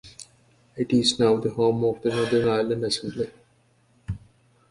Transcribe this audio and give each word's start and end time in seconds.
It 0.75 0.91
is 0.93 1.19
now 1.19 1.35
the 1.37 1.51
home 1.51 1.83
of 1.85 2.01
the 2.01 2.09
Northern 2.09 2.49
Ireland 2.49 2.83
Assembly. 2.83 3.29